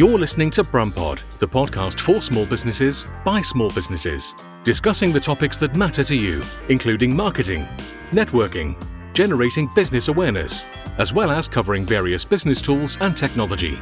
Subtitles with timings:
[0.00, 5.58] You're listening to Brumpod, the podcast for small businesses by small businesses, discussing the topics
[5.58, 7.68] that matter to you, including marketing,
[8.10, 8.82] networking,
[9.12, 10.64] generating business awareness,
[10.96, 13.78] as well as covering various business tools and technology.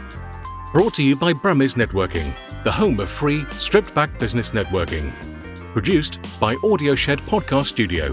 [0.72, 5.12] Brought to you by Brummies Networking, the home of free, stripped back business networking.
[5.72, 8.12] Produced by Audio Shed Podcast Studio.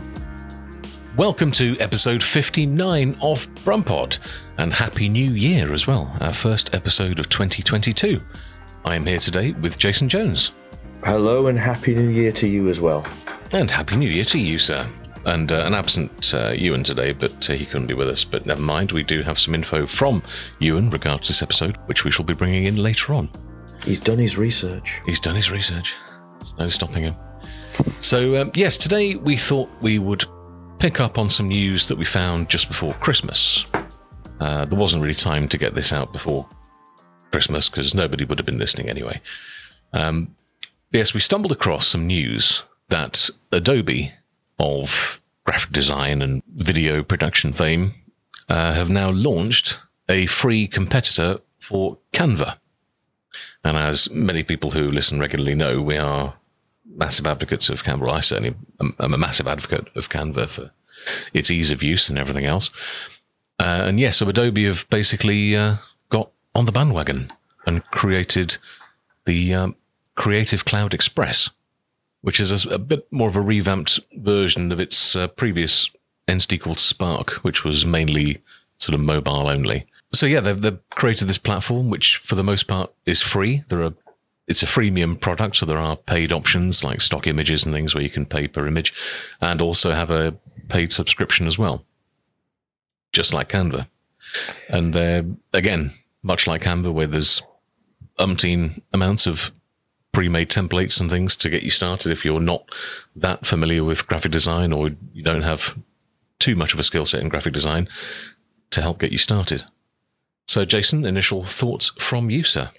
[1.17, 4.19] Welcome to episode 59 of Brumpod,
[4.57, 8.19] and Happy New Year as well, our first episode of 2022.
[8.83, 10.51] I am here today with Jason Jones.
[11.05, 13.07] Hello, and Happy New Year to you as well.
[13.53, 14.85] And Happy New Year to you, sir.
[15.25, 18.25] And uh, an absent uh, Ewan today, but uh, he couldn't be with us.
[18.25, 20.21] But never mind, we do have some info from
[20.59, 23.29] Ewan regards this episode, which we shall be bringing in later on.
[23.85, 24.99] He's done his research.
[25.05, 25.95] He's done his research.
[26.39, 27.15] There's no stopping him.
[28.01, 30.25] So, um, yes, today we thought we would
[30.85, 33.65] pick up on some news that we found just before Christmas.
[34.39, 36.47] Uh, there wasn't really time to get this out before
[37.31, 39.19] Christmas because nobody would have been listening anyway.
[39.93, 40.35] Um,
[40.91, 44.11] yes, we stumbled across some news that Adobe
[44.59, 47.95] of graphic design and video production fame
[48.47, 52.59] uh, have now launched a free competitor for Canva.
[53.63, 56.35] And as many people who listen regularly know, we are
[56.95, 58.11] massive advocates of Canva.
[58.11, 60.71] I certainly am, am a massive advocate of Canva for
[61.33, 62.71] its ease of use and everything else.
[63.59, 65.75] Uh, and yes, so Adobe have basically uh,
[66.09, 67.31] got on the bandwagon
[67.65, 68.57] and created
[69.25, 69.75] the um,
[70.15, 71.49] Creative Cloud Express,
[72.21, 75.89] which is a, a, bit more of a revamped version of its uh, previous
[76.27, 78.41] entity called Spark, which was mainly
[78.77, 79.85] sort of mobile only.
[80.13, 83.63] So yeah, they've, they've created this platform, which for the most part is free.
[83.69, 83.93] There are
[84.47, 88.03] it's a freemium product, so there are paid options like stock images and things where
[88.03, 88.93] you can pay per image,
[89.41, 90.35] and also have a
[90.69, 91.83] paid subscription as well,
[93.11, 93.87] just like Canva.
[94.69, 95.93] And they're again
[96.23, 97.41] much like Canva, where there's
[98.19, 99.51] umpteen amounts of
[100.11, 102.73] pre-made templates and things to get you started if you're not
[103.15, 105.77] that familiar with graphic design or you don't have
[106.39, 107.87] too much of a skill set in graphic design
[108.69, 109.65] to help get you started.
[110.47, 112.71] So, Jason, initial thoughts from you, sir?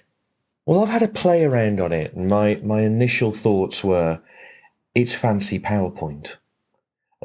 [0.67, 4.19] Well, I've had a play around on it, and my, my initial thoughts were
[4.93, 6.35] it's fancy PowerPoint.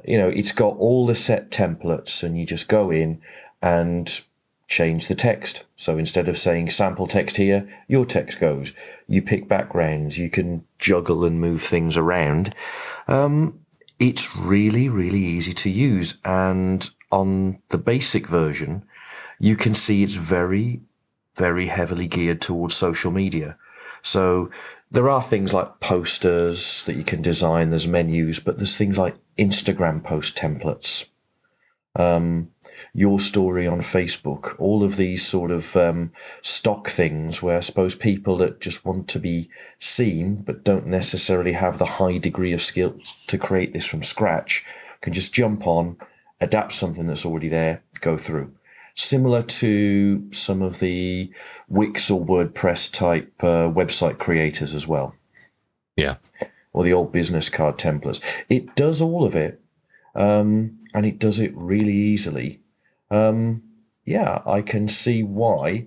[0.05, 3.21] You know, it's got all the set templates, and you just go in
[3.61, 4.21] and
[4.69, 5.65] change the text.
[5.75, 8.75] So instead of saying sample text here, your text goes.
[9.09, 12.55] You pick backgrounds, you can juggle and move things around.
[13.09, 13.59] Um,
[13.99, 16.21] it's really, really easy to use.
[16.25, 18.85] And on the basic version,
[19.41, 20.83] you can see it's very
[21.37, 23.57] very heavily geared towards social media.
[24.03, 24.51] So
[24.91, 29.17] there are things like posters that you can design, there's menus, but there's things like
[29.39, 31.09] Instagram post templates,
[31.97, 32.51] um,
[32.95, 36.13] your story on Facebook, all of these sort of um,
[36.43, 41.53] stock things where I suppose people that just want to be seen but don't necessarily
[41.53, 44.65] have the high degree of skill to create this from scratch
[45.03, 45.97] can just jump on,
[46.41, 48.53] adapt something that's already there, go through
[48.95, 51.33] similar to some of the
[51.69, 55.15] Wix or WordPress type uh, website creators as well.
[55.97, 56.17] Yeah.
[56.73, 58.23] Or the old business card templates.
[58.49, 59.61] It does all of it,
[60.15, 62.61] um, and it does it really easily.
[63.11, 63.63] Um,
[64.05, 65.87] yeah, I can see why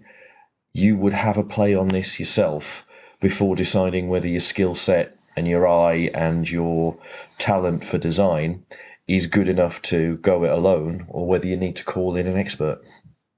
[0.73, 2.85] you would have a play on this yourself
[3.19, 6.97] before deciding whether your skill set and your eye and your
[7.37, 8.63] talent for design
[9.07, 12.37] is good enough to go it alone or whether you need to call in an
[12.37, 12.81] expert.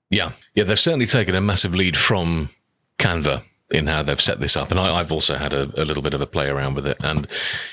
[0.09, 0.31] Yeah.
[0.55, 2.50] Yeah, they've certainly taken a massive lead from
[2.97, 4.72] Canva in how they've set this up.
[4.72, 6.97] And I, have also had a, a, little bit of a play around with it.
[7.01, 7.27] And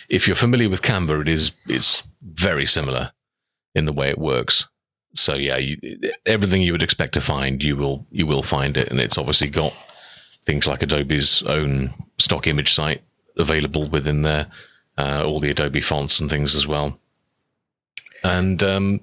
[0.08, 3.12] if you're familiar with Canva, it is it's very similar
[3.74, 4.66] in the way it works.
[5.14, 5.78] So yeah, you,
[6.26, 9.48] everything you would expect to find, you will you will find it, and it's obviously
[9.48, 9.72] got
[10.44, 13.00] things like Adobe's own stock image site
[13.36, 14.48] available within there,
[14.98, 16.98] uh, all the Adobe fonts and things as well
[18.24, 19.00] and um,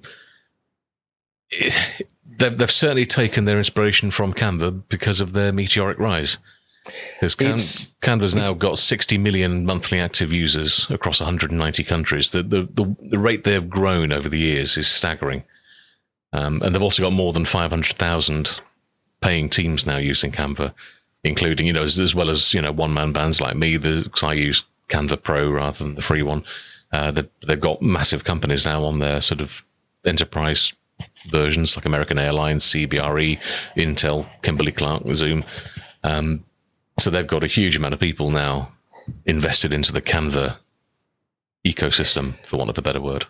[1.50, 1.78] it,
[2.38, 6.38] they've, they've certainly taken their inspiration from Canva because of their meteoric rise.
[7.20, 7.54] Because Can,
[8.18, 12.30] Canva's now got 60 million monthly active users across 190 countries.
[12.30, 15.44] The, the, the, the rate they've grown over the years is staggering.
[16.32, 18.60] Um, and they've also got more than 500,000
[19.20, 20.74] paying teams now using Canva,
[21.22, 24.24] including, you know, as, as well as, you know, one man bands like me, because
[24.24, 26.42] I use Canva Pro rather than the free one.
[26.92, 29.64] Uh, they've got massive companies now on their sort of
[30.04, 30.72] enterprise
[31.28, 33.38] versions like American Airlines, CBRE,
[33.76, 35.44] Intel, Kimberly Clark, Zoom.
[36.04, 36.44] Um,
[36.98, 38.72] so they've got a huge amount of people now
[39.24, 40.58] invested into the Canva
[41.66, 43.26] ecosystem, for want of a better word.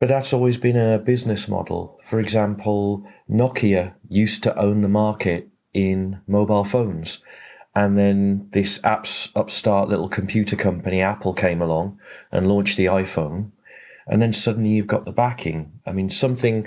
[0.00, 1.98] But that's always been a business model.
[2.02, 7.20] For example, Nokia used to own the market in mobile phones
[7.78, 12.00] And then this apps upstart little computer company, Apple, came along
[12.32, 13.52] and launched the iPhone.
[14.08, 15.70] And then suddenly you've got the backing.
[15.86, 16.66] I mean, something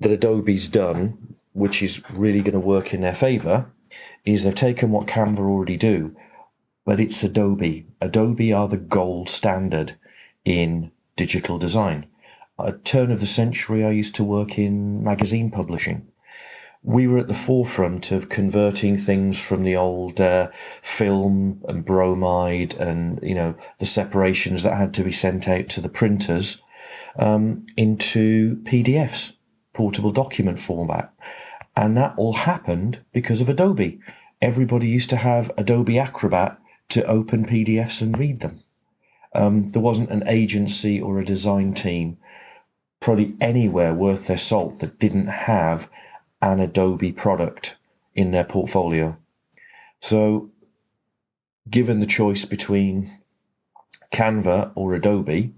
[0.00, 3.70] that Adobe's done, which is really going to work in their favor,
[4.24, 6.16] is they've taken what Canva already do,
[6.84, 7.86] but it's Adobe.
[8.00, 9.92] Adobe are the gold standard
[10.44, 12.06] in digital design.
[12.58, 16.08] At turn of the century, I used to work in magazine publishing.
[16.84, 22.74] We were at the forefront of converting things from the old uh, film and bromide
[22.74, 26.62] and, you know, the separations that had to be sent out to the printers
[27.18, 29.34] um, into PDFs,
[29.72, 31.12] portable document format.
[31.74, 33.98] And that all happened because of Adobe.
[34.42, 36.58] Everybody used to have Adobe Acrobat
[36.90, 38.62] to open PDFs and read them.
[39.34, 42.18] Um, there wasn't an agency or a design team,
[43.00, 45.90] probably anywhere worth their salt, that didn't have
[46.52, 47.78] an Adobe product
[48.14, 49.16] in their portfolio.
[50.00, 50.50] So,
[51.70, 53.08] given the choice between
[54.12, 55.54] Canva or Adobe,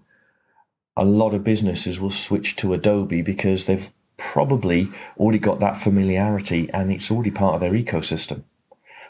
[0.96, 4.88] a lot of businesses will switch to Adobe because they've probably
[5.18, 8.44] already got that familiarity and it's already part of their ecosystem.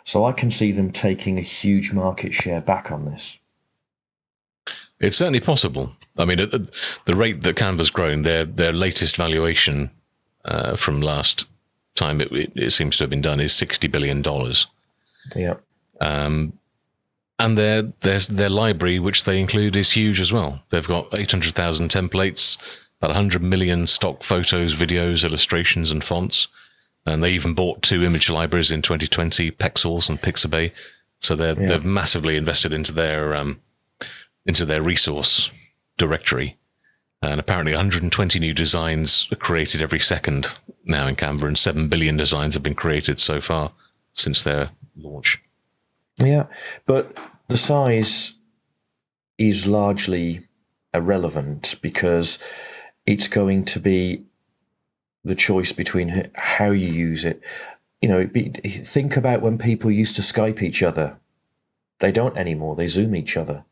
[0.03, 3.39] So I can see them taking a huge market share back on this.
[4.99, 5.93] It's certainly possible.
[6.17, 6.51] I mean, at
[7.05, 9.91] the rate that Canva's grown, their their latest valuation
[10.47, 11.45] uh, from last
[11.97, 14.67] time it, it, it, seems to have been done is sixty billion dollars.
[15.35, 15.55] Yeah.
[16.01, 16.59] Um,
[17.39, 20.63] and their their their library, which they include, is huge as well.
[20.71, 22.57] They've got eight hundred thousand templates,
[23.01, 26.49] about hundred million stock photos, videos, illustrations, and fonts.
[27.05, 30.73] And they even bought two image libraries in 2020, Pexels and Pixabay.
[31.21, 31.69] So they're yeah.
[31.69, 33.61] they've massively invested into their um,
[34.45, 35.51] into their resource
[35.99, 36.57] directory.
[37.23, 40.49] And apparently 120 new designs are created every second
[40.85, 43.73] now in Canva, and 7 billion designs have been created so far
[44.13, 45.43] since their launch.
[46.19, 46.47] Yeah,
[46.87, 47.19] but
[47.49, 48.35] the size
[49.39, 50.47] is largely
[50.95, 52.39] irrelevant because
[53.05, 54.25] it's going to be
[55.25, 57.43] the choice between how you use it.
[58.01, 58.31] You know,
[58.65, 61.19] think about when people used to Skype each other.
[61.99, 62.77] They don't anymore.
[62.77, 63.65] They Zoom each other.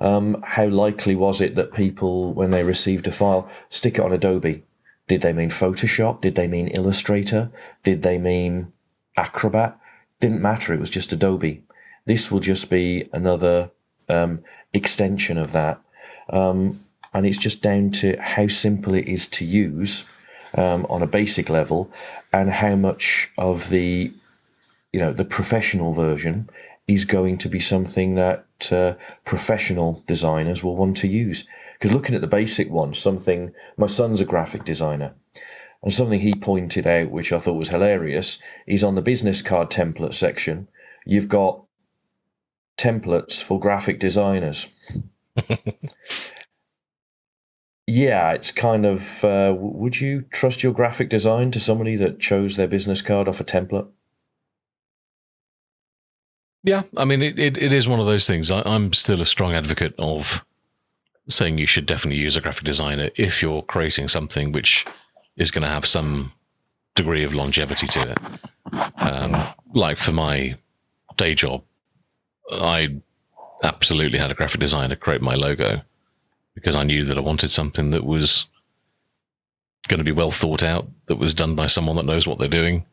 [0.00, 4.12] Um, how likely was it that people, when they received a file, stick it on
[4.12, 4.62] Adobe?
[5.08, 6.20] Did they mean Photoshop?
[6.20, 7.50] Did they mean Illustrator?
[7.82, 8.72] Did they mean
[9.16, 9.78] Acrobat?
[10.20, 10.72] Didn't matter.
[10.72, 11.62] It was just Adobe.
[12.06, 13.70] This will just be another
[14.08, 14.42] um,
[14.72, 15.80] extension of that.
[16.28, 16.80] Um,
[17.12, 20.04] and it's just down to how simple it is to use
[20.56, 21.92] um, on a basic level
[22.32, 24.12] and how much of the
[24.92, 26.48] you know the professional version
[26.88, 31.46] is going to be something that uh, professional designers will want to use.
[31.74, 35.14] Because looking at the basic one, something my son's a graphic designer,
[35.82, 39.70] and something he pointed out, which I thought was hilarious, is on the business card
[39.70, 40.68] template section,
[41.06, 41.64] you've got
[42.76, 44.68] templates for graphic designers.
[47.86, 49.24] yeah, it's kind of.
[49.24, 53.40] Uh, would you trust your graphic design to somebody that chose their business card off
[53.40, 53.88] a template?
[56.62, 58.50] Yeah, I mean, it, it, it is one of those things.
[58.50, 60.44] I, I'm still a strong advocate of
[61.28, 64.84] saying you should definitely use a graphic designer if you're creating something which
[65.36, 66.32] is going to have some
[66.94, 68.18] degree of longevity to it.
[69.00, 69.36] Um,
[69.72, 70.56] like for my
[71.16, 71.62] day job,
[72.52, 73.00] I
[73.62, 75.82] absolutely had a graphic designer create my logo
[76.54, 78.46] because I knew that I wanted something that was
[79.88, 82.48] going to be well thought out, that was done by someone that knows what they're
[82.48, 82.84] doing.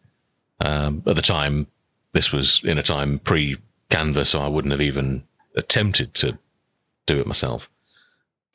[0.60, 1.68] Um, at the time,
[2.14, 3.58] this was in a time pre
[3.90, 5.24] Canva, so I wouldn't have even
[5.56, 6.38] attempted to
[7.06, 7.70] do it myself.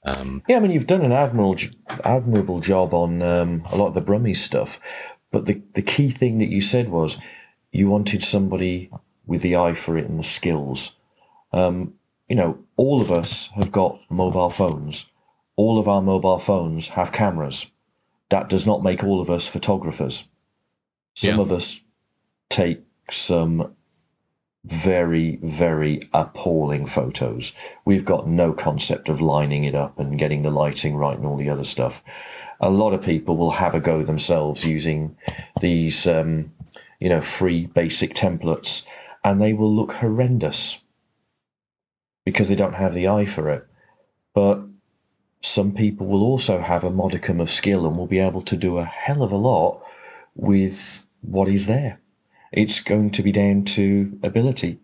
[0.04, 1.56] Um, yeah, I mean, you've done an admirable,
[2.04, 4.80] admirable job on um, a lot of the Brummies stuff,
[5.30, 7.18] but the, the key thing that you said was
[7.70, 8.90] you wanted somebody
[9.26, 10.96] with the eye for it and the skills.
[11.52, 11.94] Um,
[12.28, 15.10] you know, all of us have got mobile phones.
[15.56, 17.70] All of our mobile phones have cameras.
[18.30, 20.28] That does not make all of us photographers.
[21.14, 21.42] Some yeah.
[21.42, 21.80] of us
[22.48, 22.80] take
[23.10, 23.74] some
[24.64, 27.52] very, very appalling photos.
[27.84, 31.36] We've got no concept of lining it up and getting the lighting right and all
[31.36, 32.02] the other stuff.
[32.60, 35.16] A lot of people will have a go themselves using
[35.60, 36.52] these, um,
[37.00, 38.86] you know, free basic templates,
[39.24, 40.80] and they will look horrendous
[42.24, 43.66] because they don't have the eye for it.
[44.32, 44.62] But
[45.40, 48.78] some people will also have a modicum of skill and will be able to do
[48.78, 49.82] a hell of a lot
[50.36, 51.98] with what is there
[52.52, 54.78] it's going to be down to ability.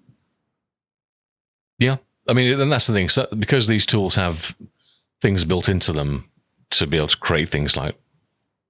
[1.79, 1.99] Yeah.
[2.29, 3.09] I mean, and that's the thing.
[3.09, 4.57] So because these tools have
[5.21, 6.31] things built into them
[6.71, 7.97] to be able to create things like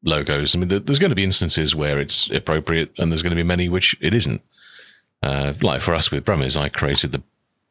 [0.05, 3.37] logos, I mean, there's going to be instances where it's appropriate and there's going to
[3.37, 4.43] be many which it isn't.
[5.23, 7.23] Uh, like for us with Brummies, I created the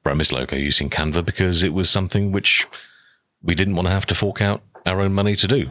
[0.03, 2.65] Brummies logo using Canva because it was something which
[3.41, 5.69] we didn't want to have to fork out our own money to do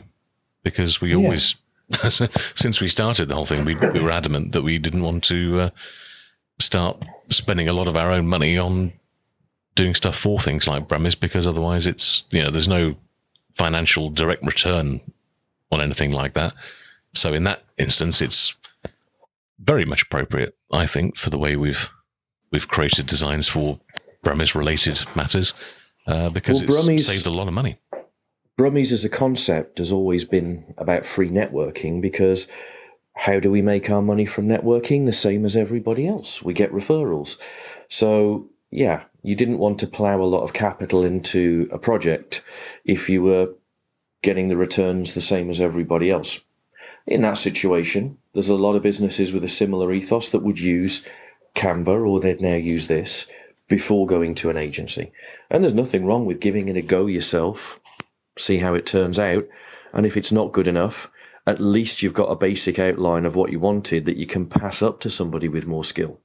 [0.63, 1.57] because we always,
[2.55, 5.61] since we started the whole thing, we, we were adamant that we didn't want to
[5.61, 5.71] uh,
[6.59, 8.93] start spending a lot of our own money on
[9.75, 12.97] doing stuff for things like Brummies because otherwise it's, you know, there's no
[13.55, 15.01] financial direct return
[15.71, 16.55] on anything like that.
[17.15, 18.55] So in that instance, it's
[19.59, 21.89] very much appropriate, I think, for the way we've
[22.53, 23.81] we've created designs for
[24.23, 25.55] Brummies related matters
[26.07, 27.79] uh, because well, it's saved a lot of money.
[28.59, 32.47] Brummies as a concept has always been about free networking because
[33.15, 35.05] how do we make our money from networking?
[35.05, 36.43] The same as everybody else.
[36.43, 37.39] We get referrals.
[37.89, 42.43] So, yeah, you didn't want to plow a lot of capital into a project
[42.85, 43.53] if you were
[44.23, 46.41] getting the returns the same as everybody else.
[47.07, 51.07] In that situation, there's a lot of businesses with a similar ethos that would use
[51.55, 53.27] Canva or they'd now use this
[53.69, 55.13] before going to an agency.
[55.51, 57.81] And there's nothing wrong with giving it a go yourself,
[58.39, 59.47] see how it turns out.
[59.93, 61.11] And if it's not good enough,
[61.47, 64.83] at least you've got a basic outline of what you wanted that you can pass
[64.83, 66.21] up to somebody with more skill.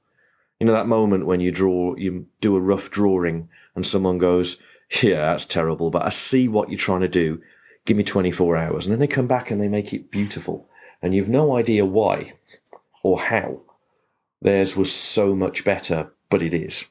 [0.58, 4.56] You know, that moment when you draw, you do a rough drawing and someone goes,
[5.02, 7.40] Yeah, that's terrible, but I see what you're trying to do.
[7.84, 8.86] Give me 24 hours.
[8.86, 10.68] And then they come back and they make it beautiful.
[11.00, 12.34] And you've no idea why
[13.02, 13.62] or how.
[14.40, 16.86] Theirs was so much better, but it is.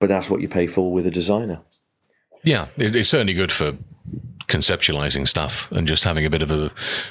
[0.00, 1.62] But that's what you pay for with a designer.
[2.44, 3.74] Yeah, it's certainly good for
[4.48, 6.70] conceptualizing stuff and just having a bit of a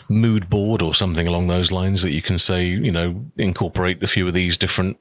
[0.09, 4.07] mood board or something along those lines that you can say, you know, incorporate a
[4.07, 4.97] few of these different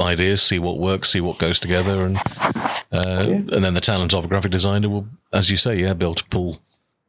[0.00, 2.16] ideas, see what works, see what goes together, and
[2.92, 3.34] uh, yeah.
[3.34, 6.14] and then the talent of a graphic designer will, as you say, yeah, be able
[6.14, 6.60] to pull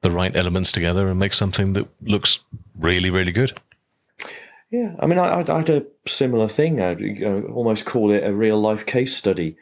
[0.01, 2.39] the right elements together and make something that looks
[2.77, 3.53] really, really good.
[4.71, 6.81] Yeah, I mean, I, I had a similar thing.
[6.81, 9.57] I'd you know, almost call it a real life case study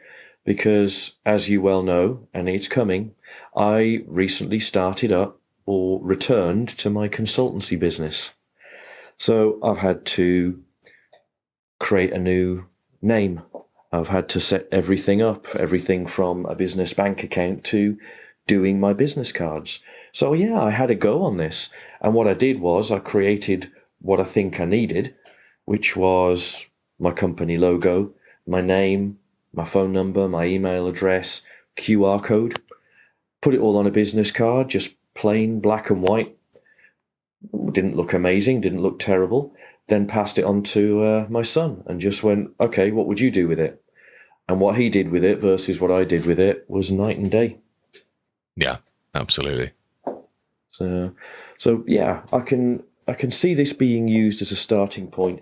[0.48, 3.14] because, as you well know, and it's coming,
[3.54, 8.32] I recently started up or returned to my consultancy business.
[9.18, 10.64] So I've had to
[11.78, 12.64] create a new
[13.02, 13.42] name.
[13.92, 17.98] I've had to set everything up, everything from a business bank account to
[18.46, 19.80] doing my business cards.
[20.12, 21.68] So yeah, I had a go on this.
[22.00, 25.14] And what I did was I created what I think I needed,
[25.66, 26.66] which was
[26.98, 28.14] my company logo,
[28.46, 29.18] my name,
[29.52, 31.42] my phone number, my email address,
[31.76, 32.60] QR code,
[33.40, 36.36] put it all on a business card, just plain black and white.
[37.72, 39.54] Didn't look amazing, didn't look terrible.
[39.86, 43.30] Then passed it on to uh, my son and just went, okay, what would you
[43.30, 43.82] do with it?
[44.48, 47.30] And what he did with it versus what I did with it was night and
[47.30, 47.58] day.
[48.56, 48.78] Yeah,
[49.14, 49.72] absolutely.
[50.70, 51.14] So,
[51.58, 55.40] so yeah, I can I can see this being used as a starting point.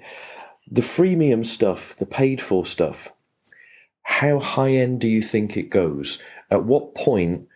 [0.71, 3.13] The freemium stuff, the paid for stuff,
[4.07, 6.23] how high end do you think it goes?
[6.49, 7.49] At what point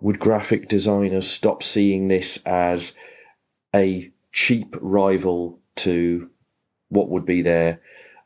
[0.00, 2.96] would graphic designers stop seeing this as
[3.74, 6.30] a cheap rival to
[6.90, 7.80] what would be their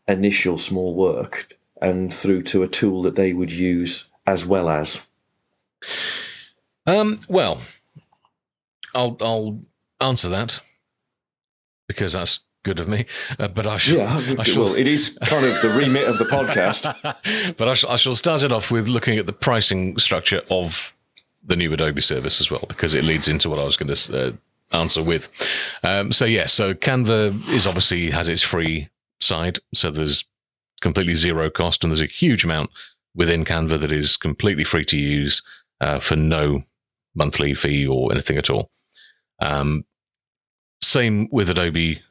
[0.06, 5.06] initial small work and through to a tool that they would use as well as?
[6.86, 7.62] Um, well,
[8.94, 9.60] I'll I'll
[10.02, 10.60] answer that
[11.88, 13.06] because that's good of me.
[13.38, 13.98] Uh, but I shall.
[13.98, 16.82] Yeah, I shall, well, it is kind of the remit of the podcast.
[17.56, 20.92] but I shall, I shall start it off with looking at the pricing structure of
[21.44, 24.26] the new Adobe service as well, because it leads into what I was going to
[24.26, 24.32] uh,
[24.76, 25.28] answer with.
[25.84, 28.88] Um, so yes, yeah, so Canva is obviously has its free
[29.20, 30.24] side, so there's
[30.80, 32.70] completely zero cost, and there's a huge amount
[33.14, 35.42] within Canva that is completely free to use
[35.80, 36.64] uh, for no
[37.14, 38.70] monthly fee or anything at all.
[39.40, 39.84] Um,
[40.82, 42.02] same with Adobe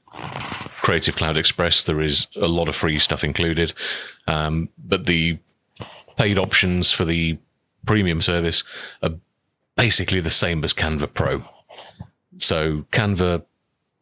[0.82, 1.84] Creative Cloud Express.
[1.84, 3.74] There is a lot of free stuff included,
[4.28, 5.38] um, but the
[6.18, 7.38] paid options for the
[7.86, 8.64] premium service
[9.02, 9.12] are
[9.76, 11.44] basically the same as Canva Pro.
[12.38, 13.44] So Canva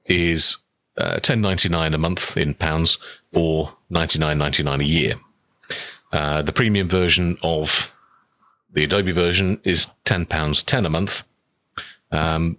[0.06, 0.58] is
[0.98, 2.98] uh, ten ninety nine a month in pounds
[3.34, 5.16] or ninety nine ninety nine a year.
[6.12, 7.92] Uh, the premium version of
[8.74, 11.24] the Adobe version is ten pounds ten a month.
[12.12, 12.58] Um,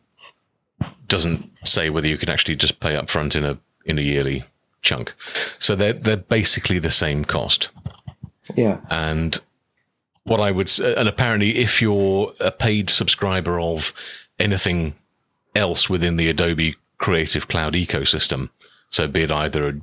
[1.08, 4.44] doesn't say whether you can actually just pay up front in a in a yearly
[4.80, 5.14] chunk.
[5.58, 7.68] So they're they're basically the same cost.
[8.56, 8.80] Yeah.
[8.90, 9.40] And
[10.24, 13.92] what I would and apparently if you're a paid subscriber of
[14.38, 14.94] anything
[15.54, 18.50] else within the Adobe Creative Cloud ecosystem,
[18.88, 19.74] so be it either a,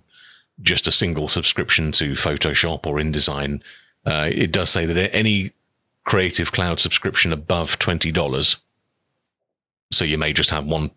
[0.61, 3.61] just a single subscription to Photoshop or InDesign,
[4.05, 5.51] uh, it does say that any
[6.05, 8.57] Creative Cloud subscription above twenty dollars.
[9.91, 10.91] So you may just have one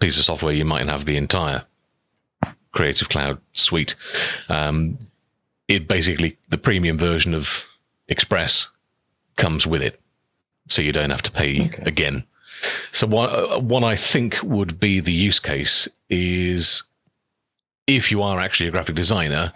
[0.00, 0.52] piece of software.
[0.52, 1.64] You might have the entire
[2.72, 3.94] Creative Cloud suite.
[4.48, 4.98] Um,
[5.68, 7.64] it basically the premium version of
[8.08, 8.68] Express
[9.36, 9.98] comes with it,
[10.68, 11.82] so you don't have to pay okay.
[11.86, 12.24] again.
[12.92, 16.82] So what uh, what I think would be the use case is
[17.86, 19.52] if you are actually a graphic designer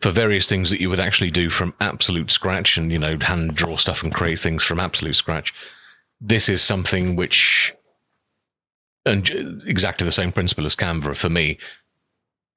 [0.00, 3.54] for various things that you would actually do from absolute scratch and you know hand
[3.54, 5.54] draw stuff and create things from absolute scratch
[6.20, 7.74] this is something which
[9.06, 11.58] and exactly the same principle as canva for me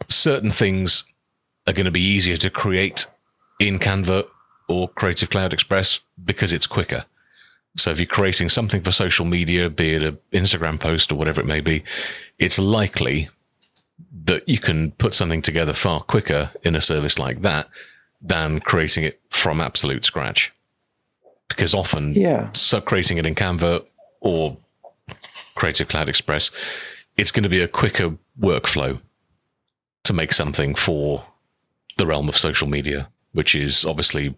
[0.09, 1.05] certain things
[1.65, 3.05] are going to be easier to create
[3.59, 4.27] in canva
[4.67, 7.05] or creative cloud express because it's quicker
[7.77, 11.39] so if you're creating something for social media be it an instagram post or whatever
[11.39, 11.81] it may be
[12.39, 13.29] it's likely
[14.25, 17.67] that you can put something together far quicker in a service like that
[18.21, 20.51] than creating it from absolute scratch.
[21.55, 23.85] Because often, yeah, so creating it in Canva
[24.21, 24.57] or
[25.55, 26.51] Creative Cloud Express,
[27.17, 28.99] it's going to be a quicker workflow
[30.03, 31.23] to make something for
[31.97, 34.35] the realm of social media, which is obviously,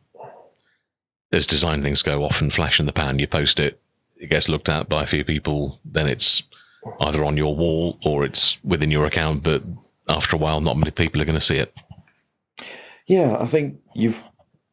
[1.32, 3.20] as design things go, often flash in the pan.
[3.20, 3.80] You post it,
[4.18, 6.44] it gets looked at by a few people, then it's
[7.00, 9.64] either on your wall or it's within your account, but
[10.08, 11.74] after a while, not many people are going to see it.
[13.08, 14.24] Yeah, I think you've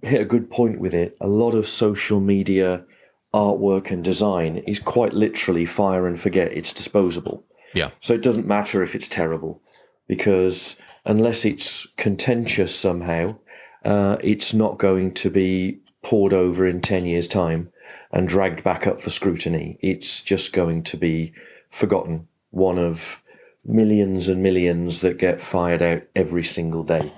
[0.03, 1.17] hit a good point with it.
[1.21, 2.85] A lot of social media
[3.33, 6.53] artwork and design is quite literally fire and forget.
[6.53, 7.45] It's disposable.
[7.75, 7.91] Yeah.
[8.01, 9.63] So it doesn't matter if it's terrible
[10.07, 13.37] because unless it's contentious somehow,
[13.85, 17.73] uh, it's not going to be pored over in 10 years' time
[18.11, 19.79] and dragged back up for scrutiny.
[19.81, 21.33] It's just going to be
[21.71, 23.23] forgotten, one of
[23.65, 27.13] millions and millions that get fired out every single day.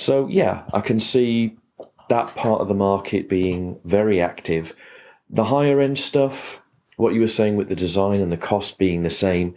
[0.00, 1.58] So, yeah, I can see
[2.08, 4.74] that part of the market being very active.
[5.28, 6.64] The higher end stuff,
[6.96, 9.54] what you were saying with the design and the cost being the same,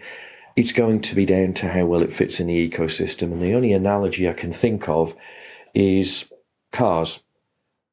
[0.57, 3.31] it's going to be down to how well it fits in the ecosystem.
[3.31, 5.15] And the only analogy I can think of
[5.73, 6.29] is
[6.73, 7.23] cars.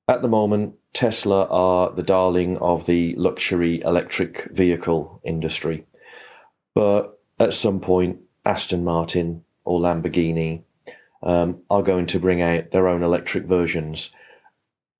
[0.09, 5.87] At the moment, Tesla are the darling of the luxury electric vehicle industry.
[6.75, 10.65] But at some point, Aston Martin or Lamborghini
[11.23, 14.11] um, are going to bring out their own electric versions.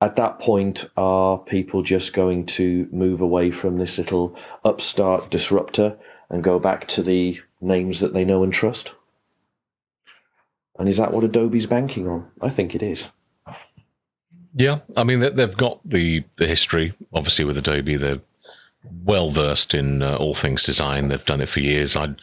[0.01, 5.97] At that point, are people just going to move away from this little upstart disruptor
[6.29, 8.95] and go back to the names that they know and trust?
[10.79, 12.31] And is that what Adobe's banking on?
[12.41, 13.11] I think it is.
[14.53, 16.93] Yeah, I mean they've got the the history.
[17.13, 18.19] Obviously, with Adobe, they're
[19.05, 21.07] well versed in uh, all things design.
[21.07, 21.95] They've done it for years.
[21.95, 22.15] I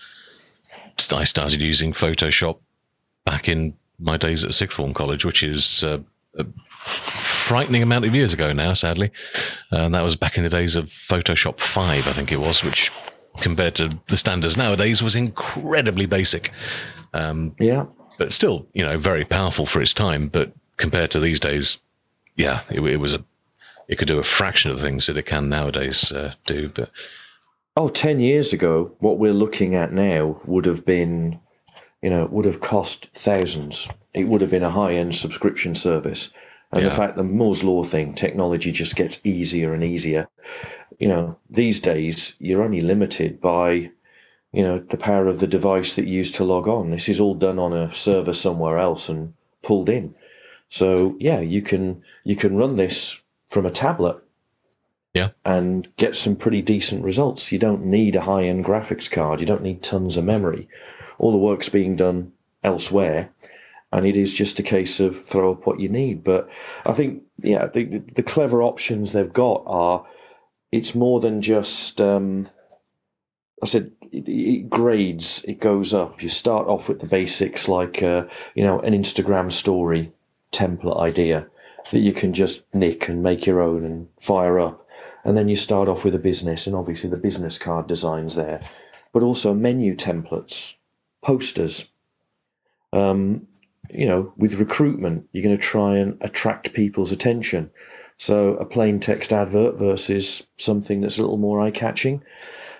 [1.12, 2.58] I started using Photoshop
[3.24, 5.98] back in my days at sixth form college, which is uh,
[6.36, 6.44] a
[7.44, 9.10] frightening amount of years ago now, sadly.
[9.70, 12.92] And that was back in the days of Photoshop 5, I think it was, which
[13.40, 16.52] compared to the standards nowadays was incredibly basic.
[17.14, 17.86] Um, yeah.
[18.18, 20.28] But still, you know, very powerful for its time.
[20.28, 21.78] But compared to these days,
[22.36, 23.24] yeah, it, it was a,
[23.88, 26.68] it could do a fraction of the things that it can nowadays uh, do.
[26.68, 26.90] But
[27.76, 31.40] oh, 10 years ago, what we're looking at now would have been,
[32.02, 33.88] you know, would have cost thousands.
[34.14, 36.32] It would have been a high end subscription service.
[36.70, 36.88] And yeah.
[36.88, 40.28] the fact the Moore's Law thing, technology just gets easier and easier.
[40.98, 43.90] You know, these days, you're only limited by,
[44.52, 46.90] you know, the power of the device that you use to log on.
[46.90, 49.32] This is all done on a server somewhere else and
[49.62, 50.14] pulled in.
[50.68, 54.22] So yeah, you can you can run this from a tablet
[55.14, 55.30] yeah.
[55.44, 57.50] and get some pretty decent results.
[57.50, 59.40] You don't need a high end graphics card.
[59.40, 60.68] You don't need tons of memory.
[61.18, 63.30] All the work's being done elsewhere,
[63.92, 66.24] and it is just a case of throw up what you need.
[66.24, 66.50] But
[66.86, 70.06] I think, yeah, the the clever options they've got are
[70.72, 72.00] it's more than just.
[72.00, 72.48] Um,
[73.62, 75.44] I said it, it, grades.
[75.46, 76.22] It goes up.
[76.22, 80.12] You start off with the basics, like uh, you know an Instagram story
[80.52, 81.46] template idea
[81.90, 84.86] that you can just nick and make your own and fire up.
[85.24, 88.60] And then you start off with a business, and obviously the business card designs there,
[89.12, 90.76] but also menu templates,
[91.22, 91.90] posters.
[92.92, 93.46] Um,
[93.90, 97.70] you know, with recruitment, you're going to try and attract people's attention.
[98.18, 102.22] So a plain text advert versus something that's a little more eye catching.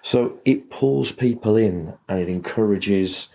[0.03, 3.29] So it pulls people in and it encourages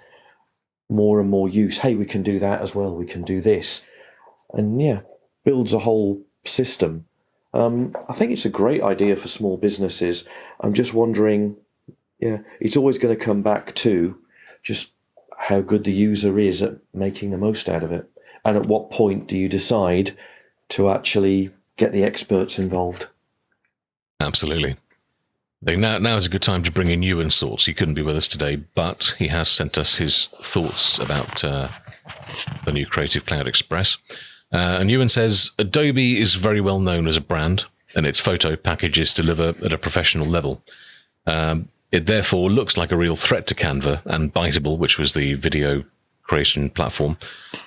[0.89, 1.80] more and more use.
[1.80, 2.96] Hey, we can do that as well.
[2.96, 3.86] We can do this.
[4.54, 5.02] And yeah,
[5.44, 7.06] builds a whole system.
[7.54, 10.28] Um, I think it's a great idea for small businesses.
[10.60, 11.56] I'm just wondering,
[12.20, 14.18] yeah, it's always going to come back to
[14.63, 14.93] just
[15.38, 18.10] how good the user is at making the most out of it.
[18.45, 20.17] And at what point do you decide
[20.69, 23.08] to actually get the experts involved?
[24.19, 24.76] Absolutely.
[25.62, 27.65] Now, now is a good time to bring in Ewan's thoughts.
[27.65, 31.69] He couldn't be with us today, but he has sent us his thoughts about uh,
[32.65, 33.97] the new Creative Cloud Express.
[34.52, 38.56] Uh, and Ewan says Adobe is very well known as a brand, and its photo
[38.56, 40.62] packages deliver at a professional level.
[41.26, 45.36] Um, it therefore looks like a real threat to Canva and Biteable, which was the
[45.36, 45.84] video
[46.24, 47.18] creation platform,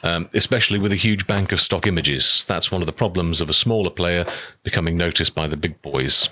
[0.02, 2.44] um, especially with a huge bank of stock images.
[2.48, 4.26] That's one of the problems of a smaller player
[4.64, 6.28] becoming noticed by the big boys.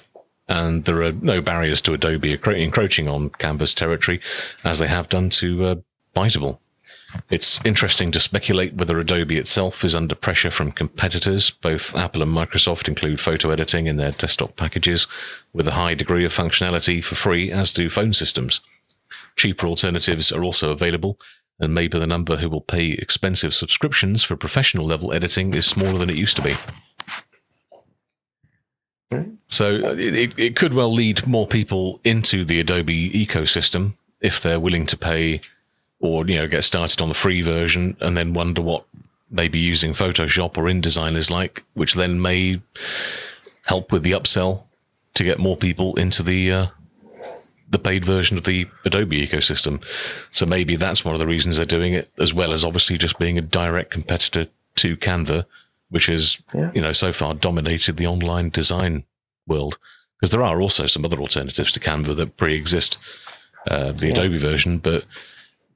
[0.49, 4.21] And there are no barriers to Adobe encroaching on Canva's territory,
[4.65, 5.75] as they have done to uh,
[6.17, 6.59] Biteable.
[7.31, 11.51] It's interesting to speculate whether Adobe itself is under pressure from competitors.
[11.51, 15.07] Both Apple and Microsoft include photo editing in their desktop packages
[15.53, 18.61] with a high degree of functionality for free, as do phone systems.
[19.37, 21.19] Cheaper alternatives are also available,
[21.59, 25.99] and maybe the number who will pay expensive subscriptions for professional level editing is smaller
[25.99, 26.55] than it used to be.
[29.47, 34.87] So it, it could well lead more people into the Adobe ecosystem if they're willing
[34.87, 35.41] to pay
[36.05, 38.85] or you know get started on the free version and then wonder what
[39.31, 42.61] maybe using Photoshop or InDesign is like, which then may
[43.65, 44.65] help with the upsell
[45.15, 46.67] to get more people into the uh,
[47.71, 49.83] the paid version of the Adobe ecosystem.
[50.31, 53.19] So maybe that's one of the reasons they're doing it, as well as obviously just
[53.19, 55.47] being a direct competitor to Canva,
[55.89, 56.71] which has yeah.
[56.75, 59.05] you know so far dominated the online design
[59.47, 59.79] world.
[60.21, 62.99] Because there are also some other alternatives to Canva that pre-exist
[63.69, 64.13] uh, the yeah.
[64.13, 65.07] Adobe version, but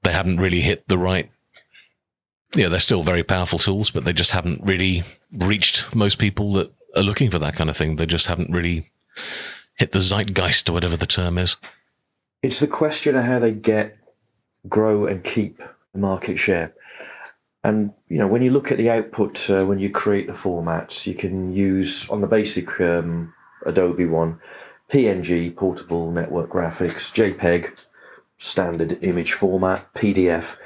[0.03, 1.31] they haven't really hit the right.
[2.55, 5.05] Yeah, they're still very powerful tools, but they just haven't really
[5.37, 7.97] reached most people that are looking for that kind of thing.
[7.97, 8.91] They just haven't really
[9.75, 11.57] hit the zeitgeist or whatever the term is.
[12.43, 13.99] It's the question of how they get,
[14.69, 15.59] grow, and keep
[15.93, 16.75] the market share.
[17.65, 21.07] And you know, when you look at the output, uh, when you create the formats,
[21.07, 23.35] you can use on the basic um,
[23.67, 24.41] Adobe one,
[24.91, 27.73] PNG, portable network graphics, JPEG,
[28.38, 30.59] standard image format, PDF,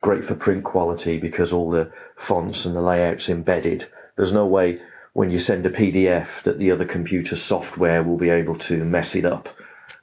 [0.00, 3.86] great for print quality because all the fonts and the layouts embedded.
[4.16, 4.80] There's no way
[5.12, 9.14] when you send a PDF that the other computer software will be able to mess
[9.14, 9.48] it up.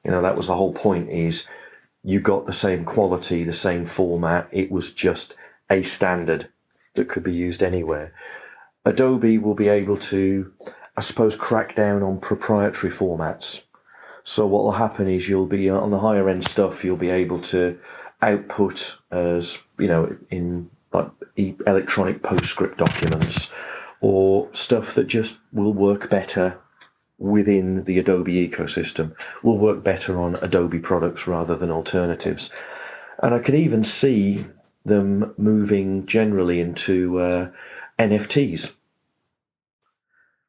[0.04, 1.48] You know, that was the whole point is
[2.04, 4.48] you got the same quality, the same format.
[4.52, 5.36] It was just
[5.70, 6.50] a standard
[6.96, 8.14] that could be used anywhere.
[8.86, 10.54] Adobe will be able to,
[10.96, 13.67] I suppose, crack down on proprietary formats
[14.28, 16.84] so what will happen is you'll be uh, on the higher end stuff.
[16.84, 17.80] You'll be able to
[18.22, 23.50] output as you know in like electronic PostScript documents
[24.02, 26.60] or stuff that just will work better
[27.18, 29.16] within the Adobe ecosystem.
[29.44, 32.52] Will work better on Adobe products rather than alternatives.
[33.24, 34.44] And I can even see
[34.84, 37.52] them moving generally into uh,
[37.98, 38.76] NFTs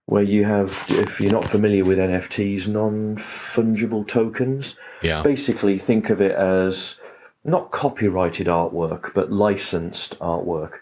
[0.09, 4.75] where you have, if you're not familiar with NFTs, non fungible tokens.
[5.03, 5.23] Yeah.
[5.23, 6.99] Basically, think of it as
[7.45, 10.77] not copyrighted artwork, but licensed artwork.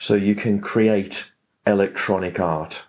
[0.00, 1.30] So you can create
[1.64, 2.88] electronic art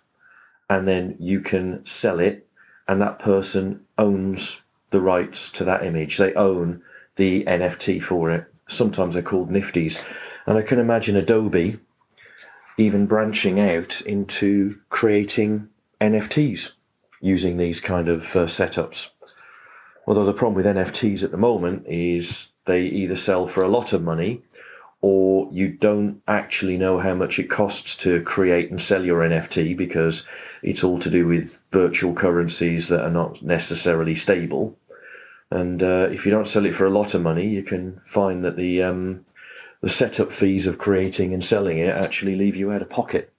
[0.71, 2.47] and then you can sell it,
[2.87, 6.17] and that person owns the rights to that image.
[6.17, 6.81] They own
[7.15, 8.51] the NFT for it.
[8.65, 10.03] Sometimes they're called Nifties.
[10.47, 11.77] And I can imagine Adobe
[12.75, 15.69] even branching out into creating
[16.11, 16.73] NFTs
[17.21, 19.11] using these kind of uh, setups.
[20.07, 23.93] Although the problem with NFTs at the moment is they either sell for a lot
[23.93, 24.41] of money
[25.01, 29.75] or you don't actually know how much it costs to create and sell your NFT
[29.77, 30.25] because
[30.63, 34.77] it's all to do with virtual currencies that are not necessarily stable.
[35.51, 38.43] And uh, if you don't sell it for a lot of money, you can find
[38.43, 39.25] that the um,
[39.81, 43.31] the setup fees of creating and selling it actually leave you out of pocket.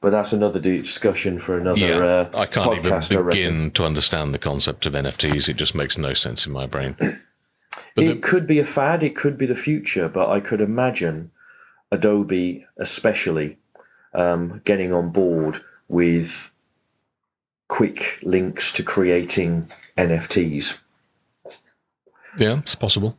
[0.00, 1.80] But that's another discussion for another.
[1.80, 5.48] Yeah, uh, I can't podcast, even begin to understand the concept of NFTs.
[5.48, 6.96] It just makes no sense in my brain.
[7.94, 9.02] But it the, could be a fad.
[9.02, 10.08] It could be the future.
[10.08, 11.30] But I could imagine
[11.90, 13.58] Adobe, especially,
[14.14, 15.58] um, getting on board
[15.88, 16.52] with
[17.68, 20.78] quick links to creating NFTs.
[22.38, 23.18] Yeah, it's possible.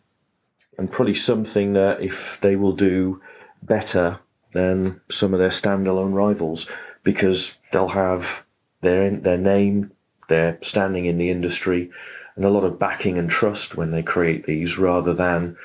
[0.77, 3.21] And probably something that if they will do
[3.61, 4.19] better
[4.53, 6.69] than some of their standalone rivals
[7.03, 8.45] because they'll have
[8.81, 9.91] their their name,
[10.27, 11.89] their standing in the industry,
[12.35, 15.57] and a lot of backing and trust when they create these, rather than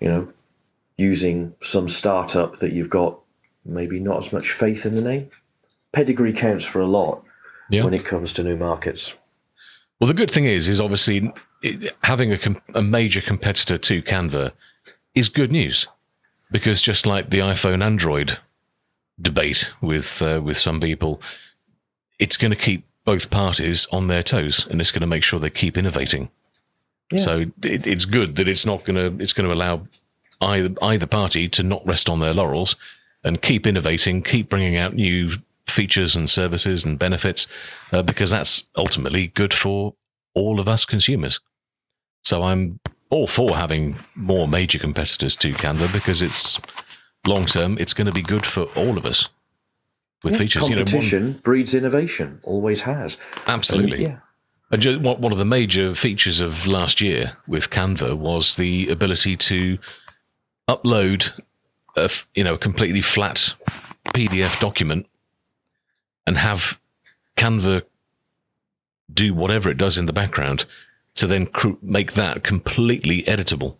[0.00, 0.32] you know
[0.96, 3.18] using some startup that you've got
[3.64, 5.30] maybe not as much faith in the name.
[5.92, 7.24] Pedigree counts for a lot
[7.70, 7.84] yeah.
[7.84, 9.16] when it comes to new markets.
[9.98, 11.32] Well, the good thing is, is obviously
[12.02, 14.52] having a, com- a major competitor to Canva
[15.14, 15.86] is good news
[16.50, 18.38] because just like the iPhone Android
[19.20, 21.20] debate with uh, with some people,
[22.18, 25.38] it's going to keep both parties on their toes, and it's going to make sure
[25.38, 26.30] they keep innovating.
[27.10, 27.18] Yeah.
[27.18, 29.86] So it, it's good that it's not going to it's going to allow
[30.40, 32.76] either, either party to not rest on their laurels
[33.24, 35.32] and keep innovating, keep bringing out new
[35.66, 37.46] features and services and benefits,
[37.92, 39.94] uh, because that's ultimately good for
[40.34, 41.40] all of us consumers.
[42.22, 46.60] So I'm all for having more major competitors to Canva because it's
[47.26, 49.28] long term, it's going to be good for all of us
[50.24, 50.62] with Yeah, features.
[50.64, 53.18] You know, one- Competition breeds innovation, always has.
[53.46, 54.02] absolutely.
[54.04, 54.18] Yeah.
[54.72, 59.78] And one of the major features of last year with Canva was the ability to
[60.68, 61.32] upload
[61.96, 63.54] a you know a completely flat
[64.14, 65.06] PDF document
[66.24, 66.78] and have
[67.36, 67.82] Canva
[69.12, 70.66] do whatever it does in the background
[71.20, 73.76] to then cr- make that completely editable.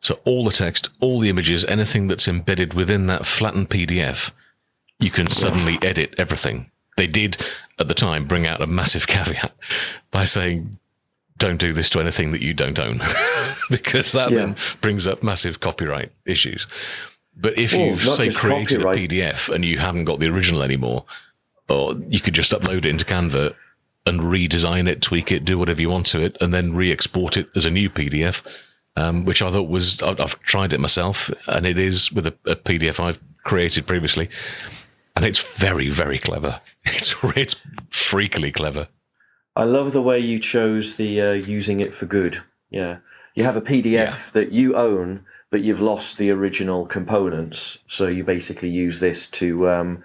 [0.00, 4.30] So all the text, all the images, anything that's embedded within that flattened PDF,
[5.00, 6.70] you can suddenly edit everything.
[6.96, 7.38] They did
[7.78, 9.52] at the time bring out a massive caveat
[10.10, 10.78] by saying,
[11.38, 13.00] don't do this to anything that you don't own,
[13.70, 14.38] because that Yeah.
[14.38, 16.66] then brings up massive copyright issues.
[17.36, 18.98] But if Well, you've, say, created copyright.
[19.12, 21.04] a PDF and you haven't got the original anymore,
[21.68, 23.54] or you could just upload it into Canva
[24.06, 27.48] and redesign it, tweak it, do whatever you want to it, and then re-export it
[27.56, 28.44] as a new PDF,
[28.96, 32.56] um, which I thought was I've, tried it myself, and it is with a, a
[32.56, 34.28] PDF I've created previously,
[35.16, 36.60] and it's very very clever.
[36.86, 37.54] It's it's
[37.90, 38.88] freakily clever.
[39.56, 42.38] I love the way you chose the uh, using it for good.
[42.70, 42.98] Yeah.
[43.34, 47.82] You have a PDF that you own, but you've lost the original components.
[47.88, 50.04] So you basically use this to um,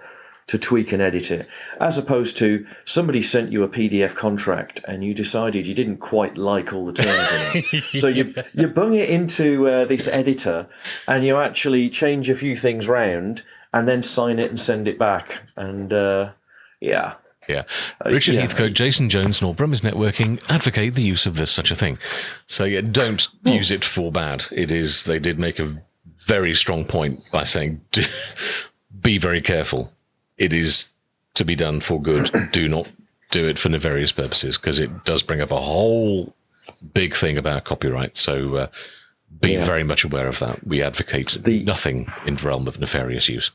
[0.50, 1.48] to tweak and edit it,
[1.80, 6.40] as opposed to somebody sent you a PDF contract and you decided you didn't quite
[6.40, 7.84] like all the terms in it.
[8.00, 10.68] So you you bung it into uh, this editor
[11.08, 14.98] and you actually change a few things round and then sign it and send it
[14.98, 15.44] back.
[15.56, 16.32] And uh,
[16.80, 17.14] yeah,
[17.48, 17.64] Yeah.
[18.06, 18.42] Richard yeah.
[18.42, 22.00] Heathcote, Jason Jones, nor Brummies Networking advocate the use of this such a thing.
[22.48, 24.46] So yeah, don't use it for bad.
[24.52, 25.04] It is.
[25.04, 25.84] They did make a
[26.26, 28.06] very strong point by saying, do,
[29.00, 29.94] be very careful.
[30.39, 30.88] It is
[31.36, 32.32] to be done for good.
[32.52, 32.89] Do not
[33.32, 36.34] do it for nefarious purposes because it does bring up a whole
[36.95, 38.17] big thing about copyright.
[38.17, 38.67] So uh,
[39.39, 39.65] be Yeah.
[39.65, 40.65] very much aware of that.
[40.65, 43.52] We advocate The- nothing in the realm of nefarious use.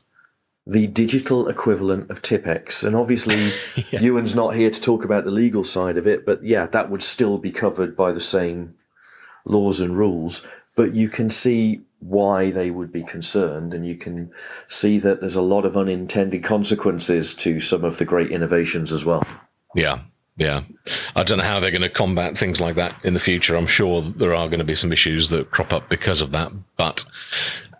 [0.67, 2.83] the digital equivalent of Tipp-Ex.
[2.83, 3.51] And obviously,
[4.01, 7.03] Ewan's not here to talk about the legal side of it, but yeah, that would
[7.03, 8.73] still be covered by the same
[9.45, 10.41] laws and rules.
[10.75, 14.31] But you can see why they would be concerned, and you can
[14.67, 19.03] see that there's a lot of unintended consequences to some of the great innovations as
[19.03, 19.25] well.
[19.73, 19.99] Yeah,
[20.37, 20.63] yeah.
[21.15, 23.55] I don't know how they're going to combat things like that in the future.
[23.55, 26.51] I'm sure there are going to be some issues that crop up because of that.
[26.77, 27.05] But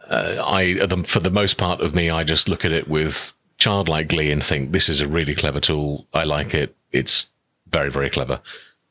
[0.09, 4.07] uh, I, for the most part of me, I just look at it with childlike
[4.07, 6.07] glee and think this is a really clever tool.
[6.13, 6.75] I like it.
[6.91, 7.27] It's
[7.67, 8.41] very, very clever.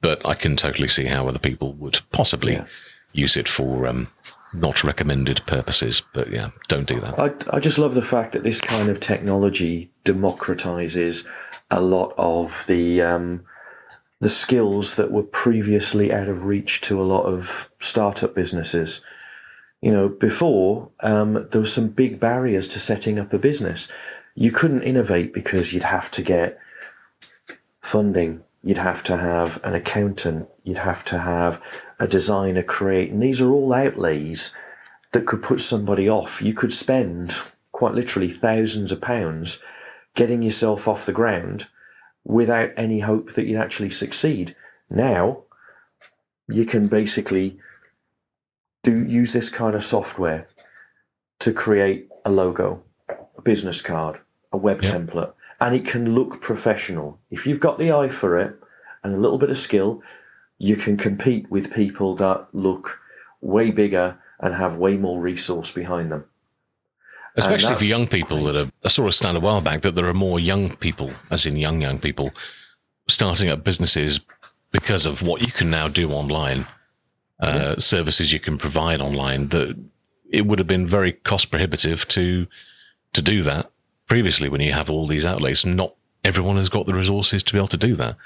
[0.00, 2.62] But I can totally see how other people would possibly
[3.14, 4.08] use it for um,
[4.54, 6.02] not recommended purposes.
[6.12, 7.18] But yeah, don't do that.
[7.18, 11.26] I, I just love the fact that this kind of technology democratizes
[11.70, 13.44] a lot of the um,
[14.20, 19.00] the skills that were previously out of reach to a lot of startup businesses.
[19.82, 23.88] You know, before um, there were some big barriers to setting up a business.
[24.34, 26.58] You couldn't innovate because you'd have to get
[27.82, 28.43] funding.
[28.64, 30.48] You'd have to have an accountant.
[30.62, 31.60] You'd have to have
[32.00, 34.54] a designer create, and these are all outlays
[35.12, 36.40] that could put somebody off.
[36.40, 37.34] You could spend
[37.72, 39.58] quite literally thousands of pounds
[40.14, 41.66] getting yourself off the ground
[42.24, 44.56] without any hope that you'd actually succeed.
[44.88, 45.42] Now,
[46.48, 47.58] you can basically
[48.82, 50.48] do use this kind of software
[51.40, 52.82] to create a logo,
[53.36, 54.20] a business card,
[54.52, 54.92] a web Yep.
[54.92, 55.32] template,
[55.64, 57.18] and it can look professional.
[57.30, 58.54] If you've got the eye for it
[59.02, 60.02] and a little bit of skill,
[60.58, 63.00] you can compete with people that look
[63.40, 66.26] way bigger and have way more resource behind them.
[67.36, 70.06] Especially for young people that are, I saw a stand a while back that there
[70.06, 72.34] are more young people, as in young, young people,
[73.08, 74.20] starting up businesses
[74.70, 76.66] because of what you can now do online,
[77.40, 79.82] uh, services you can provide online that
[80.30, 82.48] it would have been very cost prohibitive to,
[83.14, 83.70] to do that
[84.06, 85.64] previously when you have all these outlays.
[85.64, 88.16] Not everyone has got the resources to be able to do that.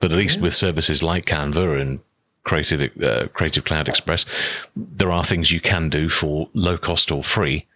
[0.00, 2.00] But at least with services like Canva and
[2.44, 4.26] Creative, uh, Creative Cloud Express,
[4.74, 7.66] there are things you can do for low cost or free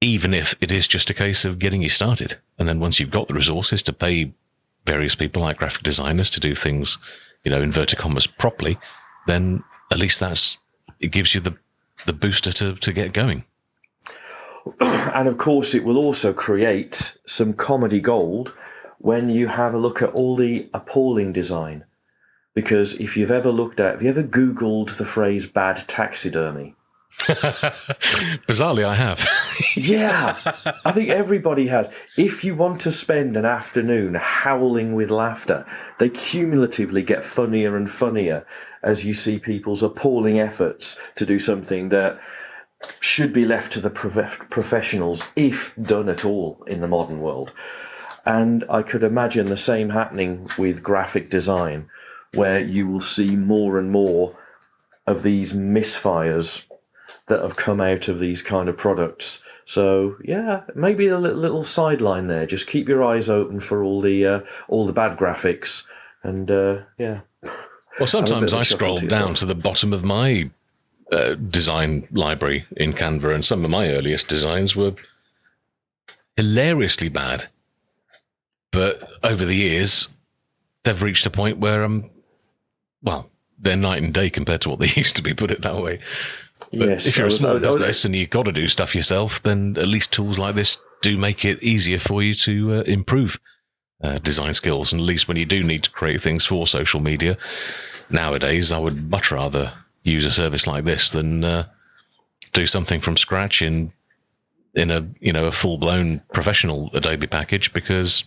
[0.00, 2.36] even if it is just a case of getting you started.
[2.58, 4.32] And then once you've got the resources to pay
[4.84, 6.98] various people like graphic designers to do things,
[7.44, 8.78] you know, inverted commas properly,
[9.26, 10.58] then at least that's,
[11.00, 11.56] it gives you the,
[12.04, 13.44] the booster to, to get going.
[15.16, 18.54] And of course, it will also create some comedy gold
[18.98, 21.84] when you have a look at all the appalling design
[22.54, 26.74] Because if you've ever looked at, have you ever Googled the phrase bad taxidermy?
[28.46, 29.26] Bizarrely, I have.
[29.76, 30.36] yeah,
[30.84, 31.94] I think everybody has.
[32.16, 35.64] If you want to spend an afternoon howling with laughter,
[35.98, 38.46] they cumulatively get funnier and funnier
[38.82, 42.20] as you see people's appalling efforts to do something that
[43.00, 47.52] should be left to the prof- professionals, if done at all, in the modern world.
[48.24, 51.88] And I could imagine the same happening with graphic design,
[52.34, 54.36] where you will see more and more
[55.06, 56.66] of these misfires
[57.28, 59.42] that have come out of these kind of products.
[59.64, 62.46] So yeah, maybe a little, little sideline there.
[62.46, 65.84] Just keep your eyes open for all the uh, all the bad graphics,
[66.22, 67.22] and uh, yeah.
[67.98, 70.50] Well, sometimes I scroll down to the bottom of my
[71.12, 74.94] uh, design library in Canva, and some of my earliest designs were
[76.36, 77.48] hilariously bad.
[78.72, 80.08] But over the years,
[80.84, 82.10] they've reached a point where I'm, um,
[83.02, 85.34] well, they're night and day compared to what they used to be.
[85.34, 86.00] Put it that way.
[86.72, 89.76] But yes, if you're a small business and you've got to do stuff yourself, then
[89.78, 93.38] at least tools like this do make it easier for you to uh, improve
[94.02, 94.92] uh, design skills.
[94.92, 97.38] And at least when you do need to create things for social media,
[98.10, 99.72] nowadays, I would much rather
[100.10, 101.66] use a service like this than uh,
[102.52, 103.92] do something from scratch in
[104.74, 108.24] in a you know a full blown professional Adobe package because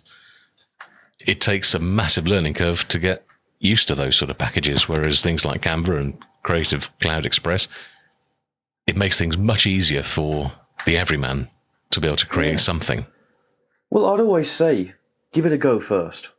[1.25, 3.25] it takes a massive learning curve to get
[3.59, 4.87] used to those sort of packages.
[4.87, 7.67] Whereas things like Canva and Creative Cloud Express
[8.89, 10.51] it makes things much easier for
[10.87, 11.47] the everyman
[11.91, 12.57] to be able to create yeah.
[12.57, 13.05] something.
[13.91, 14.95] Well, I'd always say
[15.31, 16.29] give it a go first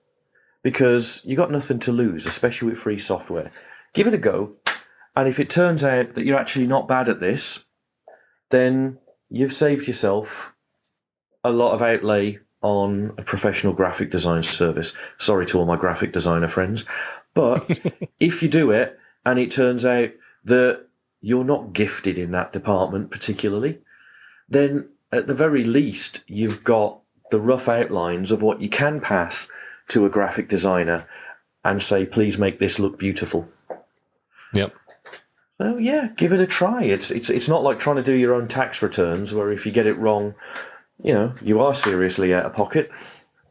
[0.64, 3.52] because you got nothing to lose, especially with free software.
[3.94, 4.56] Give it a go,
[5.16, 7.64] and if it turns out that you're actually not bad at this,
[8.50, 10.54] then you've saved yourself
[11.42, 14.92] a lot of outlay on a professional graphic design service.
[15.16, 16.84] Sorry to all my graphic designer friends,
[17.34, 17.80] but
[18.20, 20.10] if you do it and it turns out
[20.44, 20.86] that
[21.20, 23.78] you're not gifted in that department particularly,
[24.48, 29.48] then at the very least, you've got the rough outlines of what you can pass
[29.88, 31.06] to a graphic designer
[31.64, 33.48] and say, please make this look beautiful.
[34.54, 34.74] Yep.
[35.60, 36.82] So yeah, give it a try.
[36.82, 39.72] It's it's it's not like trying to do your own tax returns where if you
[39.72, 40.34] get it wrong,
[41.02, 42.90] you know, you are seriously out of pocket.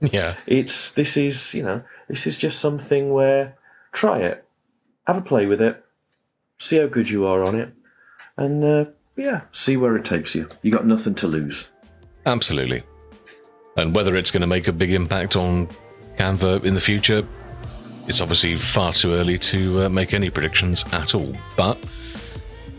[0.02, 0.36] Yeah.
[0.48, 3.58] It's this is, you know, this is just something where
[3.92, 4.46] try it.
[5.06, 5.84] Have a play with it
[6.60, 7.74] see how good you are on it,
[8.38, 10.48] and uh, yeah, see where it takes you.
[10.62, 11.72] You got nothing to lose.
[12.26, 12.84] Absolutely.
[13.78, 15.68] And whether it's going to make a big impact on
[16.18, 17.26] Canva in the future,
[18.08, 21.34] it's obviously far too early to uh, make any predictions at all.
[21.56, 21.78] But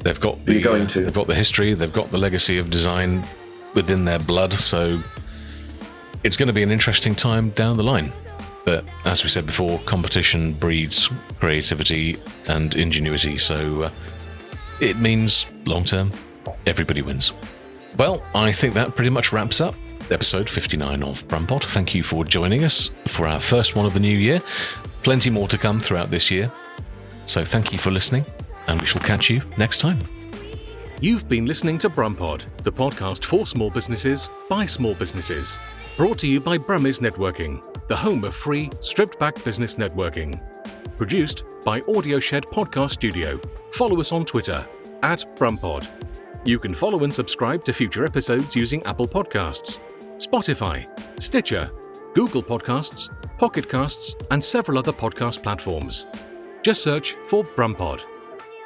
[0.01, 1.05] they've got the going uh, to.
[1.05, 3.25] they've got the history, they've got the legacy of design
[3.75, 5.01] within their blood, so
[6.25, 8.13] it's going to be an interesting time down the line.
[8.65, 11.09] But as we said before, competition breeds
[11.39, 12.17] creativity
[12.49, 13.91] and ingenuity, so uh,
[14.81, 16.13] it means long term,
[16.67, 17.33] everybody wins.
[17.97, 19.75] Well, I think that pretty much wraps up
[20.11, 21.65] episode 59 of Brumpod.
[21.65, 24.41] Thank you for joining us for our first one of the new year.
[25.03, 26.51] Plenty more to come throughout this year.
[27.27, 28.25] So thank you for listening,
[28.71, 29.99] and we shall catch you next time.
[31.01, 35.59] You've been listening to Brumpod, the podcast for small businesses by small businesses.
[35.97, 40.41] Brought to you by Brummies Networking, the home of free, stripped back business networking.
[40.97, 43.41] Produced by Audioshed Podcast Studio.
[43.73, 44.65] Follow us on Twitter
[45.03, 45.89] at Brumpod.
[46.45, 49.79] You can follow and subscribe to future episodes using Apple Podcasts,
[50.19, 50.87] Spotify,
[51.21, 51.71] Stitcher,
[52.15, 56.07] Google Podcasts, Pocket Casts, and several other podcast platforms.
[56.63, 58.03] Just search for Brumpod.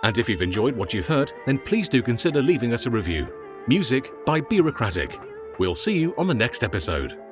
[0.05, 3.27] And if you've enjoyed what you've heard, then please do consider leaving us a review.
[3.67, 5.19] Music by Bureaucratic.
[5.59, 7.24] We'll see you on the next episode.